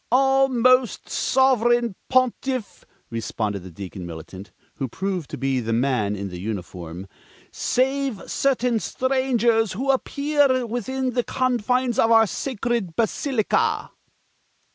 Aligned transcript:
"All, 0.11 0.47
Most 0.49 1.07
Sovereign 1.09 1.93
Pontiff," 2.09 2.85
responded 3.11 3.61
the 3.61 3.69
Deacon 3.69 4.03
Militant, 4.03 4.51
who 4.77 4.87
proved 4.87 5.29
to 5.29 5.37
be 5.37 5.59
the 5.59 5.73
man 5.73 6.15
in 6.15 6.29
the 6.29 6.39
uniform, 6.39 7.07
"save 7.51 8.23
certain 8.27 8.79
strangers 8.79 9.73
who 9.73 9.91
appear 9.91 10.65
within 10.65 11.11
the 11.11 11.23
confines 11.23 11.99
of 11.99 12.09
our 12.09 12.25
sacred 12.25 12.95
basilica." 12.95 13.91